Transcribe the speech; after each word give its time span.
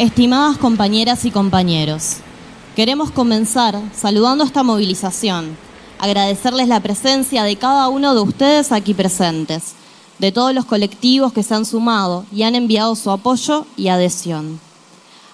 Estimadas 0.00 0.56
compañeras 0.56 1.26
y 1.26 1.30
compañeros, 1.30 2.20
queremos 2.74 3.10
comenzar 3.10 3.78
saludando 3.94 4.44
esta 4.44 4.62
movilización, 4.62 5.54
agradecerles 5.98 6.68
la 6.68 6.80
presencia 6.80 7.44
de 7.44 7.56
cada 7.56 7.86
uno 7.88 8.14
de 8.14 8.22
ustedes 8.22 8.72
aquí 8.72 8.94
presentes, 8.94 9.74
de 10.18 10.32
todos 10.32 10.54
los 10.54 10.64
colectivos 10.64 11.34
que 11.34 11.42
se 11.42 11.54
han 11.54 11.66
sumado 11.66 12.24
y 12.32 12.44
han 12.44 12.54
enviado 12.54 12.96
su 12.96 13.10
apoyo 13.10 13.66
y 13.76 13.88
adhesión. 13.88 14.58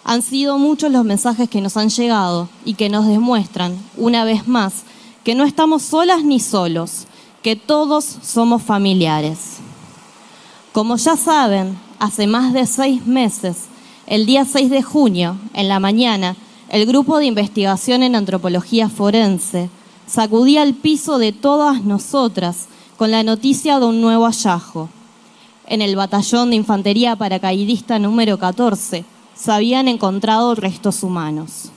Han 0.02 0.22
sido 0.22 0.58
muchos 0.58 0.90
los 0.90 1.04
mensajes 1.04 1.48
que 1.48 1.60
nos 1.60 1.76
han 1.76 1.88
llegado 1.88 2.48
y 2.64 2.74
que 2.74 2.88
nos 2.88 3.06
demuestran, 3.06 3.78
una 3.96 4.24
vez 4.24 4.48
más, 4.48 4.82
que 5.22 5.36
no 5.36 5.44
estamos 5.44 5.82
solas 5.82 6.24
ni 6.24 6.40
solos, 6.40 7.06
que 7.40 7.54
todos 7.54 8.04
somos 8.20 8.64
familiares. 8.64 9.58
Como 10.72 10.96
ya 10.96 11.16
saben, 11.16 11.78
hace 12.00 12.26
más 12.26 12.52
de 12.52 12.66
seis 12.66 13.06
meses, 13.06 13.68
el 14.06 14.24
día 14.24 14.44
6 14.44 14.70
de 14.70 14.82
junio, 14.82 15.36
en 15.52 15.68
la 15.68 15.80
mañana, 15.80 16.36
el 16.68 16.86
Grupo 16.86 17.18
de 17.18 17.26
Investigación 17.26 18.04
en 18.04 18.14
Antropología 18.14 18.88
Forense 18.88 19.68
sacudía 20.06 20.62
el 20.62 20.74
piso 20.74 21.18
de 21.18 21.32
todas 21.32 21.82
nosotras 21.82 22.66
con 22.96 23.10
la 23.10 23.24
noticia 23.24 23.80
de 23.80 23.86
un 23.86 24.00
nuevo 24.00 24.24
hallazgo. 24.24 24.88
En 25.66 25.82
el 25.82 25.96
batallón 25.96 26.50
de 26.50 26.56
infantería 26.56 27.16
paracaidista 27.16 27.98
número 27.98 28.38
14 28.38 29.04
se 29.34 29.52
habían 29.52 29.88
encontrado 29.88 30.54
restos 30.54 31.02
humanos. 31.02 31.70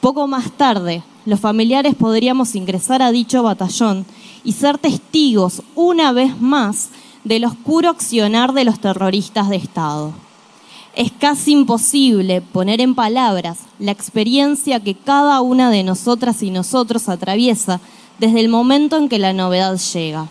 Poco 0.00 0.26
más 0.26 0.50
tarde, 0.50 1.04
los 1.24 1.38
familiares 1.38 1.94
podríamos 1.94 2.56
ingresar 2.56 3.00
a 3.00 3.12
dicho 3.12 3.44
batallón 3.44 4.06
y 4.42 4.52
ser 4.52 4.78
testigos 4.78 5.62
una 5.76 6.10
vez 6.10 6.40
más 6.40 6.88
del 7.22 7.44
oscuro 7.44 7.90
accionar 7.90 8.52
de 8.54 8.64
los 8.64 8.80
terroristas 8.80 9.50
de 9.50 9.56
Estado. 9.56 10.29
Es 10.94 11.12
casi 11.12 11.52
imposible 11.52 12.40
poner 12.40 12.80
en 12.80 12.94
palabras 12.94 13.58
la 13.78 13.92
experiencia 13.92 14.80
que 14.80 14.94
cada 14.94 15.40
una 15.40 15.70
de 15.70 15.84
nosotras 15.84 16.42
y 16.42 16.50
nosotros 16.50 17.08
atraviesa 17.08 17.80
desde 18.18 18.40
el 18.40 18.48
momento 18.48 18.96
en 18.96 19.08
que 19.08 19.18
la 19.18 19.32
novedad 19.32 19.78
llega. 19.78 20.28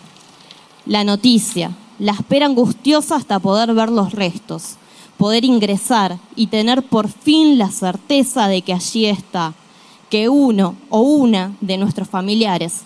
La 0.84 1.02
noticia, 1.02 1.72
la 1.98 2.12
espera 2.12 2.46
angustiosa 2.46 3.16
hasta 3.16 3.38
poder 3.38 3.74
ver 3.74 3.90
los 3.90 4.12
restos, 4.12 4.76
poder 5.16 5.44
ingresar 5.44 6.18
y 6.36 6.48
tener 6.48 6.82
por 6.82 7.08
fin 7.08 7.58
la 7.58 7.70
certeza 7.70 8.48
de 8.48 8.62
que 8.62 8.74
allí 8.74 9.06
está, 9.06 9.54
que 10.10 10.28
uno 10.28 10.76
o 10.90 11.00
una 11.00 11.52
de 11.60 11.78
nuestros 11.78 12.08
familiares 12.08 12.82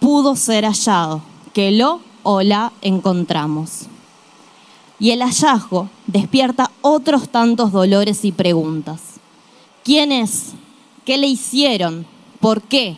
pudo 0.00 0.34
ser 0.34 0.64
hallado, 0.64 1.22
que 1.52 1.72
lo 1.72 2.00
o 2.22 2.42
la 2.42 2.72
encontramos. 2.82 3.86
Y 5.00 5.10
el 5.10 5.22
hallazgo 5.22 5.88
despierta 6.06 6.67
otros 6.80 7.28
tantos 7.28 7.72
dolores 7.72 8.24
y 8.24 8.32
preguntas. 8.32 9.00
¿Quién 9.84 10.12
es? 10.12 10.52
¿Qué 11.04 11.18
le 11.18 11.26
hicieron? 11.26 12.06
¿Por 12.40 12.62
qué? 12.62 12.96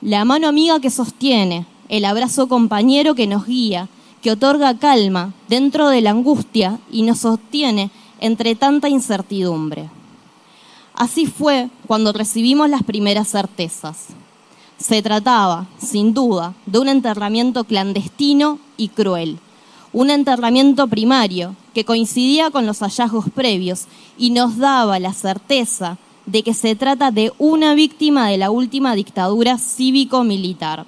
La 0.00 0.24
mano 0.24 0.48
amiga 0.48 0.80
que 0.80 0.90
sostiene, 0.90 1.66
el 1.88 2.04
abrazo 2.04 2.48
compañero 2.48 3.14
que 3.14 3.26
nos 3.26 3.46
guía, 3.46 3.88
que 4.20 4.30
otorga 4.30 4.78
calma 4.78 5.34
dentro 5.48 5.88
de 5.88 6.00
la 6.00 6.10
angustia 6.10 6.78
y 6.90 7.02
nos 7.02 7.20
sostiene 7.20 7.90
entre 8.20 8.54
tanta 8.54 8.88
incertidumbre. 8.88 9.90
Así 10.94 11.26
fue 11.26 11.68
cuando 11.86 12.12
recibimos 12.12 12.68
las 12.68 12.82
primeras 12.82 13.28
certezas. 13.28 14.08
Se 14.78 15.02
trataba, 15.02 15.66
sin 15.78 16.14
duda, 16.14 16.54
de 16.66 16.78
un 16.78 16.88
enterramiento 16.88 17.64
clandestino 17.64 18.58
y 18.76 18.88
cruel, 18.88 19.38
un 19.92 20.10
enterramiento 20.10 20.86
primario 20.86 21.54
que 21.74 21.84
coincidía 21.84 22.50
con 22.50 22.66
los 22.66 22.80
hallazgos 22.80 23.26
previos 23.30 23.86
y 24.18 24.30
nos 24.30 24.56
daba 24.56 24.98
la 24.98 25.12
certeza 25.12 25.98
de 26.26 26.42
que 26.42 26.54
se 26.54 26.74
trata 26.76 27.10
de 27.10 27.32
una 27.38 27.74
víctima 27.74 28.28
de 28.28 28.38
la 28.38 28.50
última 28.50 28.94
dictadura 28.94 29.58
cívico-militar, 29.58 30.86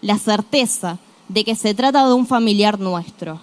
la 0.00 0.18
certeza 0.18 0.98
de 1.28 1.44
que 1.44 1.54
se 1.54 1.74
trata 1.74 2.06
de 2.06 2.14
un 2.14 2.26
familiar 2.26 2.78
nuestro, 2.78 3.40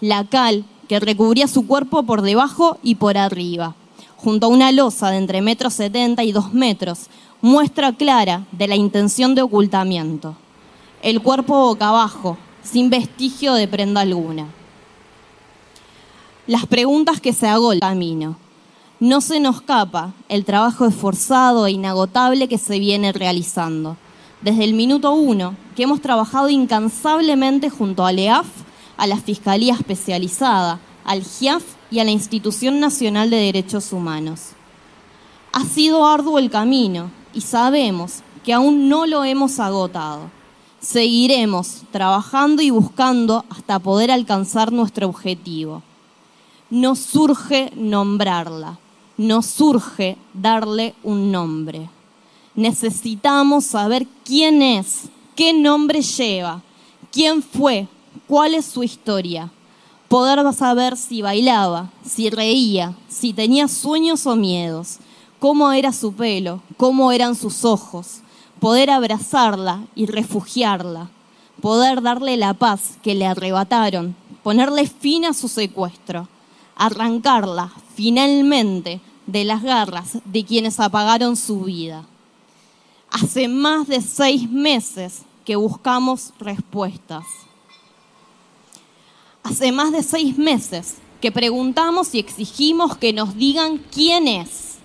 la 0.00 0.24
cal 0.24 0.64
que 0.88 1.00
recubría 1.00 1.48
su 1.48 1.66
cuerpo 1.66 2.02
por 2.02 2.22
debajo 2.22 2.78
y 2.82 2.96
por 2.96 3.16
arriba, 3.16 3.74
junto 4.16 4.46
a 4.46 4.50
una 4.50 4.72
losa 4.72 5.10
de 5.10 5.16
entre 5.18 5.40
metros 5.40 5.74
setenta 5.74 6.22
y 6.22 6.32
dos 6.32 6.52
metros, 6.52 7.06
muestra 7.40 7.92
clara 7.92 8.44
de 8.52 8.68
la 8.68 8.76
intención 8.76 9.34
de 9.34 9.42
ocultamiento. 9.42 10.36
El 11.02 11.22
cuerpo 11.22 11.54
boca 11.54 11.88
abajo, 11.88 12.36
sin 12.62 12.90
vestigio 12.90 13.54
de 13.54 13.68
prenda 13.68 14.00
alguna. 14.02 14.46
Las 16.46 16.66
preguntas 16.66 17.20
que 17.20 17.32
se 17.32 17.48
hago 17.48 17.72
el 17.72 17.80
camino. 17.80 18.36
No 19.00 19.20
se 19.20 19.40
nos 19.40 19.56
escapa 19.56 20.12
el 20.28 20.44
trabajo 20.44 20.86
esforzado 20.86 21.66
e 21.66 21.72
inagotable 21.72 22.48
que 22.48 22.58
se 22.58 22.78
viene 22.78 23.12
realizando. 23.12 23.96
Desde 24.42 24.64
el 24.64 24.74
minuto 24.74 25.12
uno, 25.12 25.56
que 25.76 25.84
hemos 25.84 26.00
trabajado 26.00 26.48
incansablemente 26.50 27.70
junto 27.70 28.04
a 28.04 28.12
LEAF, 28.12 28.46
a 28.96 29.06
la 29.06 29.16
Fiscalía 29.16 29.74
Especializada, 29.74 30.80
al 31.04 31.22
GIAF 31.22 31.64
y 31.90 31.98
a 31.98 32.04
la 32.04 32.10
Institución 32.10 32.80
Nacional 32.80 33.30
de 33.30 33.36
Derechos 33.36 33.92
Humanos. 33.92 34.50
Ha 35.52 35.64
sido 35.64 36.06
arduo 36.06 36.38
el 36.38 36.50
camino 36.50 37.10
y 37.34 37.40
sabemos 37.42 38.20
que 38.44 38.52
aún 38.52 38.88
no 38.88 39.06
lo 39.06 39.24
hemos 39.24 39.58
agotado. 39.60 40.30
Seguiremos 40.82 41.82
trabajando 41.90 42.60
y 42.60 42.68
buscando 42.68 43.46
hasta 43.48 43.78
poder 43.78 44.10
alcanzar 44.10 44.72
nuestro 44.72 45.08
objetivo. 45.08 45.82
Nos 46.68 46.98
surge 46.98 47.72
nombrarla, 47.74 48.78
nos 49.16 49.46
surge 49.46 50.18
darle 50.34 50.94
un 51.02 51.32
nombre. 51.32 51.88
Necesitamos 52.54 53.64
saber 53.64 54.06
quién 54.24 54.60
es, 54.60 55.04
qué 55.34 55.54
nombre 55.54 56.02
lleva, 56.02 56.60
quién 57.10 57.42
fue, 57.42 57.88
cuál 58.26 58.54
es 58.54 58.66
su 58.66 58.82
historia 58.82 59.50
poder 60.12 60.52
saber 60.52 60.98
si 60.98 61.22
bailaba, 61.22 61.90
si 62.04 62.28
reía, 62.28 62.94
si 63.08 63.32
tenía 63.32 63.66
sueños 63.66 64.26
o 64.26 64.36
miedos, 64.36 64.98
cómo 65.38 65.72
era 65.72 65.90
su 65.90 66.12
pelo, 66.12 66.60
cómo 66.76 67.12
eran 67.12 67.34
sus 67.34 67.64
ojos, 67.64 68.20
poder 68.62 68.90
abrazarla 68.90 69.82
y 69.96 70.06
refugiarla, 70.06 71.10
poder 71.60 72.00
darle 72.00 72.36
la 72.36 72.54
paz 72.54 72.96
que 73.02 73.16
le 73.16 73.26
arrebataron, 73.26 74.14
ponerle 74.44 74.86
fin 74.86 75.24
a 75.24 75.34
su 75.34 75.48
secuestro, 75.48 76.28
arrancarla 76.76 77.72
finalmente 77.96 79.00
de 79.26 79.42
las 79.42 79.64
garras 79.64 80.18
de 80.24 80.44
quienes 80.44 80.78
apagaron 80.78 81.34
su 81.34 81.62
vida. 81.62 82.04
Hace 83.10 83.48
más 83.48 83.88
de 83.88 84.00
seis 84.00 84.48
meses 84.48 85.22
que 85.44 85.56
buscamos 85.56 86.32
respuestas. 86.38 87.24
Hace 89.42 89.72
más 89.72 89.90
de 89.90 90.04
seis 90.04 90.38
meses 90.38 90.98
que 91.20 91.32
preguntamos 91.32 92.14
y 92.14 92.20
exigimos 92.20 92.96
que 92.96 93.12
nos 93.12 93.34
digan 93.34 93.78
quién 93.92 94.28
es. 94.28 94.76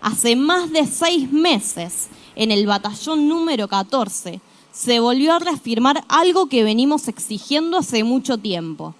Hace 0.00 0.36
más 0.36 0.70
de 0.70 0.86
seis 0.86 1.32
meses, 1.32 2.08
en 2.36 2.52
el 2.52 2.66
batallón 2.66 3.28
número 3.28 3.66
14, 3.66 4.40
se 4.72 5.00
volvió 5.00 5.34
a 5.34 5.38
reafirmar 5.38 6.04
algo 6.08 6.46
que 6.46 6.62
venimos 6.62 7.08
exigiendo 7.08 7.78
hace 7.78 8.04
mucho 8.04 8.38
tiempo. 8.38 8.94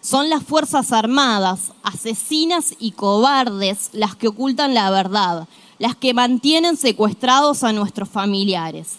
Son 0.00 0.28
las 0.28 0.42
Fuerzas 0.42 0.90
Armadas, 0.92 1.70
asesinas 1.84 2.74
y 2.80 2.90
cobardes, 2.90 3.90
las 3.92 4.16
que 4.16 4.26
ocultan 4.26 4.74
la 4.74 4.90
verdad, 4.90 5.46
las 5.78 5.94
que 5.94 6.12
mantienen 6.12 6.76
secuestrados 6.76 7.62
a 7.62 7.72
nuestros 7.72 8.08
familiares. 8.08 8.96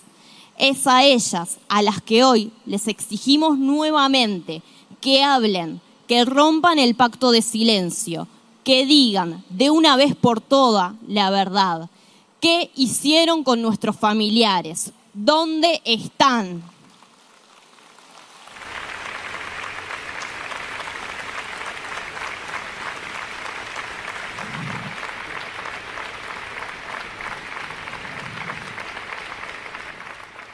Es 0.57 0.87
a 0.87 1.03
ellas 1.03 1.57
a 1.67 1.81
las 1.81 2.01
que 2.01 2.23
hoy 2.23 2.53
les 2.65 2.87
exigimos 2.87 3.57
nuevamente 3.57 4.61
que 5.01 5.23
hablen, 5.23 5.81
que 6.07 6.23
rompan 6.23 6.79
el 6.79 6.95
pacto 6.95 7.31
de 7.31 7.41
silencio, 7.41 8.29
que 8.63 8.85
digan 8.85 9.43
de 9.49 9.71
una 9.71 9.97
vez 9.97 10.15
por 10.15 10.39
todas 10.39 10.93
la 11.05 11.29
verdad. 11.29 11.89
¿Qué 12.43 12.71
hicieron 12.75 13.45
con 13.45 13.61
nuestros 13.61 13.95
familiares? 13.95 14.91
¿Dónde 15.13 15.81
están? 15.85 16.61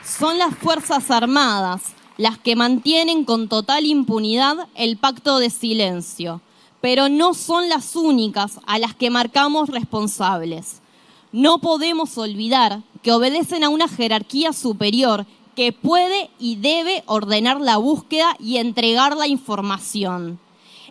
Son 0.05 0.37
las 0.37 0.55
Fuerzas 0.55 1.09
Armadas 1.09 1.81
las 2.17 2.37
que 2.37 2.55
mantienen 2.55 3.25
con 3.25 3.49
total 3.49 3.87
impunidad 3.87 4.67
el 4.75 4.97
pacto 4.97 5.39
de 5.39 5.49
silencio, 5.49 6.41
pero 6.81 7.09
no 7.09 7.33
son 7.33 7.67
las 7.67 7.95
únicas 7.95 8.59
a 8.67 8.77
las 8.77 8.93
que 8.93 9.09
marcamos 9.09 9.69
responsables. 9.69 10.83
No 11.31 11.59
podemos 11.59 12.17
olvidar 12.17 12.81
que 13.03 13.11
obedecen 13.11 13.63
a 13.63 13.69
una 13.69 13.87
jerarquía 13.87 14.51
superior 14.51 15.25
que 15.55 15.71
puede 15.71 16.29
y 16.39 16.55
debe 16.55 17.03
ordenar 17.05 17.61
la 17.61 17.77
búsqueda 17.77 18.35
y 18.39 18.57
entregar 18.57 19.15
la 19.15 19.27
información. 19.27 20.39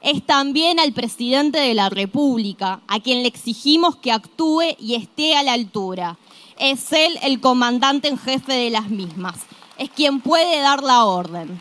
es 0.00 0.24
también 0.24 0.78
al 0.78 0.92
presidente 0.92 1.58
de 1.58 1.74
la 1.74 1.88
República, 1.88 2.80
a 2.86 3.00
quien 3.00 3.22
le 3.22 3.28
exigimos 3.28 3.96
que 3.96 4.12
actúe 4.12 4.76
y 4.78 4.94
esté 4.94 5.36
a 5.36 5.42
la 5.42 5.54
altura. 5.54 6.16
Es 6.56 6.92
él 6.92 7.18
el 7.22 7.40
comandante 7.40 8.06
en 8.06 8.16
jefe 8.16 8.52
de 8.52 8.70
las 8.70 8.90
mismas, 8.90 9.40
es 9.76 9.90
quien 9.90 10.20
puede 10.20 10.60
dar 10.60 10.84
la 10.84 11.04
orden. 11.04 11.60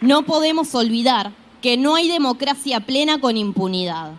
No 0.00 0.22
podemos 0.22 0.74
olvidar 0.76 1.32
que 1.60 1.76
no 1.76 1.94
hay 1.96 2.08
democracia 2.08 2.80
plena 2.80 3.20
con 3.20 3.36
impunidad. 3.36 4.12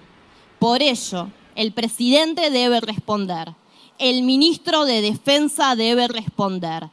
Por 0.60 0.82
ello, 0.82 1.30
el 1.56 1.72
presidente 1.72 2.50
debe 2.50 2.82
responder, 2.82 3.54
el 4.00 4.24
ministro 4.24 4.86
de 4.86 5.02
Defensa 5.02 5.76
debe 5.76 6.08
responder. 6.08 6.90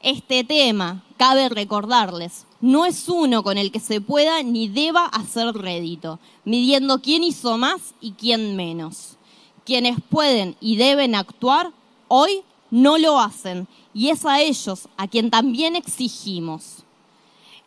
Este 0.00 0.44
tema, 0.44 1.04
cabe 1.16 1.48
recordarles, 1.48 2.46
no 2.60 2.84
es 2.84 3.08
uno 3.08 3.42
con 3.42 3.58
el 3.58 3.72
que 3.72 3.80
se 3.80 4.00
pueda 4.00 4.42
ni 4.42 4.68
deba 4.68 5.06
hacer 5.06 5.54
rédito, 5.54 6.18
midiendo 6.44 7.00
quién 7.00 7.22
hizo 7.22 7.58
más 7.58 7.94
y 8.00 8.12
quién 8.12 8.56
menos. 8.56 9.16
Quienes 9.64 9.98
pueden 10.10 10.56
y 10.60 10.76
deben 10.76 11.14
actuar 11.14 11.70
hoy 12.08 12.42
no 12.70 12.98
lo 12.98 13.18
hacen 13.20 13.68
y 13.94 14.08
es 14.08 14.24
a 14.24 14.40
ellos 14.40 14.88
a 14.96 15.06
quien 15.08 15.30
también 15.30 15.76
exigimos. 15.76 16.84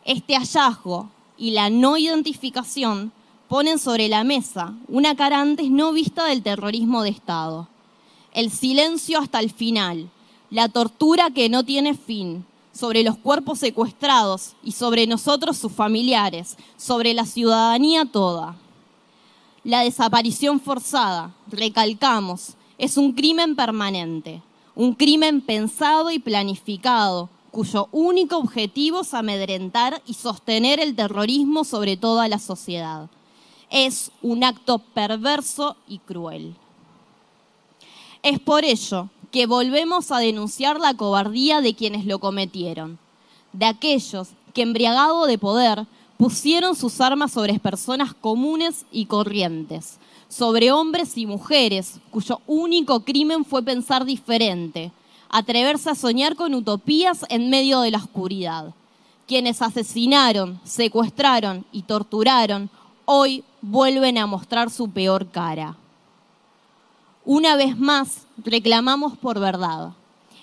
Este 0.04 0.36
hallazgo 0.36 1.10
y 1.38 1.50
la 1.50 1.70
no 1.70 1.96
identificación 1.96 3.12
ponen 3.48 3.78
sobre 3.78 4.08
la 4.08 4.24
mesa 4.24 4.74
una 4.88 5.14
cara 5.14 5.40
antes 5.40 5.70
no 5.70 5.92
vista 5.92 6.24
del 6.26 6.42
terrorismo 6.42 7.02
de 7.02 7.10
Estado. 7.10 7.68
El 8.32 8.50
silencio 8.50 9.18
hasta 9.18 9.40
el 9.40 9.50
final, 9.50 10.10
la 10.50 10.68
tortura 10.68 11.30
que 11.30 11.48
no 11.48 11.64
tiene 11.64 11.94
fin, 11.94 12.44
sobre 12.72 13.02
los 13.02 13.16
cuerpos 13.16 13.58
secuestrados 13.58 14.54
y 14.62 14.72
sobre 14.72 15.06
nosotros 15.06 15.56
sus 15.56 15.72
familiares, 15.72 16.56
sobre 16.76 17.14
la 17.14 17.24
ciudadanía 17.24 18.04
toda. 18.04 18.56
La 19.64 19.80
desaparición 19.80 20.60
forzada, 20.60 21.34
recalcamos, 21.48 22.54
es 22.78 22.96
un 22.98 23.12
crimen 23.12 23.56
permanente, 23.56 24.42
un 24.74 24.94
crimen 24.94 25.40
pensado 25.40 26.10
y 26.10 26.18
planificado, 26.18 27.30
cuyo 27.50 27.88
único 27.90 28.36
objetivo 28.36 29.00
es 29.00 29.14
amedrentar 29.14 30.02
y 30.06 30.12
sostener 30.12 30.78
el 30.78 30.94
terrorismo 30.94 31.64
sobre 31.64 31.96
toda 31.96 32.28
la 32.28 32.38
sociedad. 32.38 33.08
Es 33.78 34.10
un 34.22 34.42
acto 34.42 34.78
perverso 34.78 35.76
y 35.86 35.98
cruel. 35.98 36.54
Es 38.22 38.40
por 38.40 38.64
ello 38.64 39.10
que 39.30 39.44
volvemos 39.44 40.10
a 40.12 40.18
denunciar 40.18 40.80
la 40.80 40.94
cobardía 40.94 41.60
de 41.60 41.74
quienes 41.74 42.06
lo 42.06 42.18
cometieron, 42.18 42.98
de 43.52 43.66
aquellos 43.66 44.28
que 44.54 44.62
embriagado 44.62 45.26
de 45.26 45.36
poder 45.36 45.84
pusieron 46.16 46.74
sus 46.74 47.02
armas 47.02 47.32
sobre 47.32 47.58
personas 47.58 48.14
comunes 48.14 48.86
y 48.92 49.04
corrientes, 49.04 49.98
sobre 50.26 50.72
hombres 50.72 51.18
y 51.18 51.26
mujeres 51.26 52.00
cuyo 52.10 52.40
único 52.46 53.00
crimen 53.00 53.44
fue 53.44 53.62
pensar 53.62 54.06
diferente, 54.06 54.90
atreverse 55.28 55.90
a 55.90 55.94
soñar 55.94 56.34
con 56.34 56.54
utopías 56.54 57.26
en 57.28 57.50
medio 57.50 57.80
de 57.80 57.90
la 57.90 57.98
oscuridad. 57.98 58.72
Quienes 59.26 59.60
asesinaron, 59.60 60.58
secuestraron 60.64 61.66
y 61.72 61.82
torturaron 61.82 62.70
hoy 63.06 63.44
vuelven 63.62 64.18
a 64.18 64.26
mostrar 64.26 64.70
su 64.70 64.90
peor 64.90 65.28
cara. 65.28 65.76
Una 67.24 67.56
vez 67.56 67.78
más, 67.78 68.26
reclamamos 68.36 69.16
por 69.16 69.40
verdad. 69.40 69.92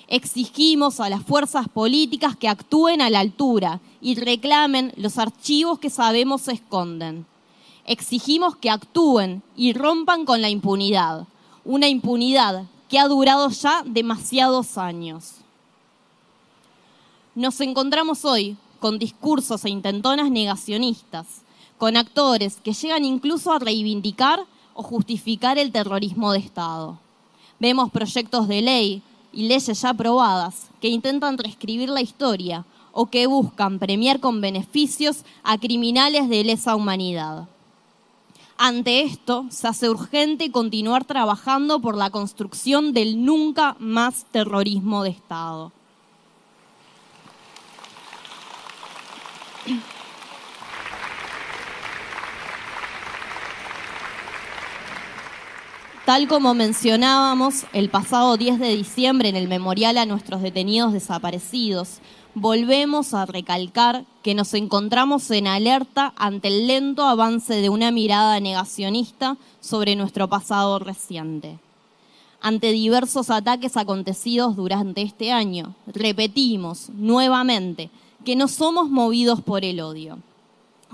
Exigimos 0.08 1.00
a 1.00 1.10
las 1.10 1.24
fuerzas 1.24 1.70
políticas 1.70 2.36
que 2.36 2.50
actúen 2.50 3.02
a 3.02 3.10
la 3.10 3.20
altura 3.20 3.80
y 4.02 4.16
reclamen 4.16 4.94
los 4.98 5.18
archivos 5.18 5.80
que 5.80 5.90
sabemos 5.90 6.42
se 6.42 6.54
esconden. 6.54 7.26
Exigimos 7.86 8.56
que 8.56 8.70
actúen 8.70 9.44
y 9.56 9.74
rompan 9.74 10.26
con 10.26 10.42
la 10.42 10.50
impunidad, 10.50 11.28
una 11.66 11.88
impunidad 11.88 12.66
que 12.90 13.00
ha 13.00 13.08
durado 13.08 13.50
ya 13.50 13.84
demasiados 13.86 14.78
años. 14.78 15.36
Nos 17.36 17.60
encontramos 17.62 18.24
hoy 18.26 18.58
con 18.80 19.00
discursos 19.00 19.66
e 19.66 19.70
intentonas 19.70 20.30
negacionistas, 20.30 21.44
con 21.78 21.98
actores 21.98 22.58
que 22.64 22.74
llegan 22.74 23.06
incluso 23.06 23.52
a 23.52 23.60
reivindicar 23.60 24.46
o 24.74 24.84
justificar 24.84 25.58
el 25.58 25.72
terrorismo 25.72 26.32
de 26.32 26.40
Estado. 26.40 27.00
Vemos 27.60 27.92
proyectos 27.92 28.48
de 28.48 28.62
ley 28.62 29.02
y 29.32 29.48
leyes 29.48 29.82
ya 29.82 29.90
aprobadas 29.90 30.70
que 30.82 30.90
intentan 30.90 31.38
reescribir 31.38 31.90
la 31.90 32.02
historia 32.02 32.66
o 32.92 33.08
que 33.08 33.26
buscan 33.28 33.80
premiar 33.80 34.20
con 34.20 34.42
beneficios 34.42 35.24
a 35.44 35.58
criminales 35.58 36.30
de 36.30 36.44
lesa 36.44 36.76
humanidad. 36.76 37.48
Ante 38.58 39.02
esto, 39.02 39.46
se 39.50 39.68
hace 39.68 39.90
urgente 39.90 40.52
continuar 40.52 41.06
trabajando 41.06 41.80
por 41.80 41.98
la 41.98 42.12
construcción 42.12 42.94
del 42.94 43.26
nunca 43.26 43.76
más 43.80 44.26
terrorismo 44.32 45.04
de 45.04 45.10
Estado. 45.10 45.72
Tal 56.14 56.28
como 56.28 56.54
mencionábamos 56.54 57.66
el 57.74 57.90
pasado 57.90 58.38
10 58.38 58.60
de 58.60 58.76
diciembre 58.76 59.30
en 59.30 59.36
el 59.36 59.48
memorial 59.48 59.98
a 59.98 60.06
nuestros 60.06 60.44
detenidos 60.44 60.94
desaparecidos, 60.94 62.02
volvemos 62.36 63.16
a 63.16 63.26
recalcar 63.26 64.06
que 64.22 64.36
nos 64.36 64.54
encontramos 64.54 65.32
en 65.32 65.48
alerta 65.48 66.14
ante 66.16 66.50
el 66.50 66.68
lento 66.68 67.02
avance 67.02 67.56
de 67.56 67.70
una 67.70 67.90
mirada 67.90 68.40
negacionista 68.40 69.38
sobre 69.60 69.96
nuestro 69.96 70.30
pasado 70.30 70.78
reciente. 70.78 71.58
Ante 72.42 72.72
diversos 72.72 73.32
ataques 73.32 73.76
acontecidos 73.76 74.56
durante 74.56 75.02
este 75.02 75.32
año, 75.32 75.74
repetimos 75.88 76.90
nuevamente 76.90 77.90
que 78.24 78.36
no 78.36 78.48
somos 78.48 78.88
movidos 78.88 79.42
por 79.42 79.66
el 79.66 79.82
odio, 79.82 80.20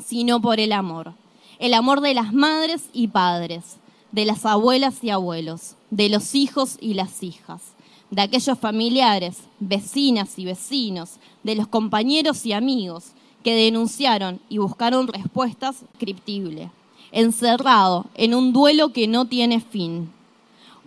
sino 0.02 0.40
por 0.40 0.62
el 0.62 0.72
amor. 0.72 1.12
El 1.60 1.74
amor 1.74 2.00
de 2.00 2.14
las 2.14 2.32
madres 2.32 2.86
y 2.94 3.10
padres, 3.10 3.76
de 4.12 4.26
las 4.26 4.46
abuelas 4.46 5.04
y 5.04 5.10
abuelos, 5.10 5.76
de 5.92 6.10
los 6.10 6.36
hijos 6.36 6.78
y 6.82 6.94
las 6.96 7.22
hijas, 7.24 7.62
de 8.10 8.22
aquellos 8.22 8.58
familiares, 8.58 9.38
vecinas 9.60 10.40
y 10.40 10.46
vecinos, 10.46 11.18
de 11.44 11.56
los 11.56 11.68
compañeros 11.68 12.46
y 12.46 12.54
amigos 12.54 13.12
que 13.44 13.56
denunciaron 13.56 14.40
y 14.50 14.58
buscaron 14.58 15.08
respuestas 15.08 15.84
criptibles, 15.98 16.70
encerrado 17.12 18.06
en 18.16 18.34
un 18.34 18.52
duelo 18.52 18.92
que 18.92 19.08
no 19.08 19.26
tiene 19.26 19.62
fin. 19.62 20.12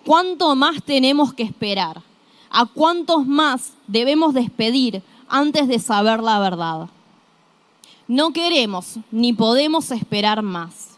¿Cuánto 0.05 0.55
más 0.57 0.83
tenemos 0.83 1.33
que 1.33 1.45
esperar? 1.45 2.03
¿A 2.51 2.67
cuántos 2.67 3.27
más 3.27 3.73
debemos 3.87 4.35
despedir 4.35 5.03
antes 5.29 5.69
de 5.69 5.79
saber 5.79 6.21
la 6.23 6.39
verdad? 6.41 6.89
No 8.09 8.33
queremos 8.33 8.97
ni 9.11 9.33
podemos 9.33 9.91
esperar 9.93 10.43
más 10.43 10.92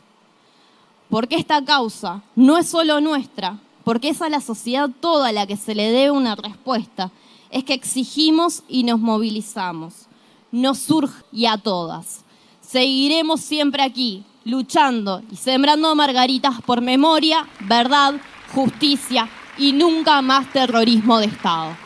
porque 1.15 1.37
esta 1.37 1.65
causa 1.65 2.23
no 2.35 2.59
es 2.59 2.69
solo 2.69 3.01
nuestra, 3.01 3.61
porque 3.85 4.09
es 4.09 4.21
a 4.21 4.29
la 4.29 4.41
sociedad 4.41 4.91
toda 4.99 5.31
la 5.31 5.47
que 5.47 5.57
se 5.57 5.73
le 5.77 5.93
debe 5.93 6.11
una 6.11 6.35
respuesta, 6.35 7.13
es 7.53 7.63
que 7.63 7.73
exigimos 7.73 8.65
y 8.67 8.83
nos 8.83 8.99
movilizamos. 8.99 10.09
Nos 10.51 10.81
surge 10.81 11.23
y 11.31 11.47
a 11.47 11.57
todas. 11.57 12.25
Seguiremos 12.61 13.43
siempre 13.43 13.85
aquí, 13.85 14.25
luchando 14.45 15.23
y 15.31 15.37
sembrando 15.37 15.95
margaritas 15.95 16.61
por 16.63 16.81
memoria, 16.81 17.47
verdad, 17.61 18.15
justicia 18.53 19.29
y 19.57 19.73
nunca 19.73 20.21
más 20.21 20.53
terrorismo 20.53 21.21
de 21.21 21.27
Estado. 21.27 21.84